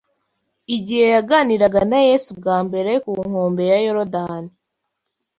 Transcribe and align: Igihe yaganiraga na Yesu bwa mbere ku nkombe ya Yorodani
Igihe 0.75 1.05
yaganiraga 1.15 1.81
na 1.91 1.99
Yesu 2.07 2.29
bwa 2.39 2.57
mbere 2.67 2.91
ku 3.03 3.11
nkombe 3.27 3.63
ya 3.71 3.77
Yorodani 3.85 4.51